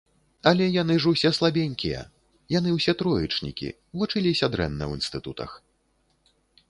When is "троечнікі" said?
3.01-3.67